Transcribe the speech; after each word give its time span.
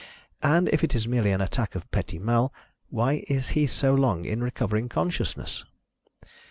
And 0.41 0.67
if 0.69 0.83
it 0.83 0.95
is 0.95 1.07
merely 1.07 1.31
an 1.31 1.41
attack 1.41 1.75
of 1.75 1.91
petit 1.91 2.17
mal, 2.17 2.51
why 2.89 3.23
is 3.27 3.49
he 3.49 3.67
so 3.67 3.93
long 3.93 4.25
in 4.25 4.41
recovering 4.41 4.89
consciousness?" 4.89 5.63